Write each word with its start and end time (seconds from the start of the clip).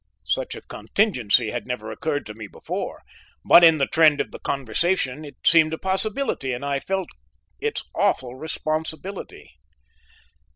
Such 0.25 0.55
a 0.55 0.63
contingency 0.63 1.51
had 1.51 1.67
never 1.67 1.91
occurred 1.91 2.25
to 2.25 2.33
me 2.33 2.47
before, 2.47 3.03
but 3.45 3.63
in 3.63 3.77
the 3.77 3.85
trend 3.85 4.19
of 4.19 4.31
the 4.31 4.39
conversation 4.39 5.23
it 5.23 5.35
seemed 5.45 5.75
a 5.75 5.77
possibility, 5.77 6.53
and 6.53 6.65
I 6.65 6.79
felt 6.79 7.09
its 7.59 7.83
awful 7.93 8.33
responsibility. 8.33 9.51